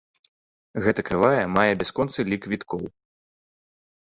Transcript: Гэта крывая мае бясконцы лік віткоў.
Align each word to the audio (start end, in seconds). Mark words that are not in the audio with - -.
Гэта 0.85 1.01
крывая 1.09 1.43
мае 1.57 1.67
бясконцы 1.83 2.25
лік 2.33 2.43
віткоў. 2.55 2.81